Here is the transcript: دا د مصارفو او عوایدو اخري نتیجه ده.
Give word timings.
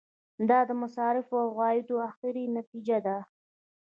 دا 0.49 0.59
د 0.69 0.71
مصارفو 0.81 1.33
او 1.43 1.49
عوایدو 1.53 1.95
اخري 2.09 2.43
نتیجه 2.57 2.97
ده. 3.05 3.17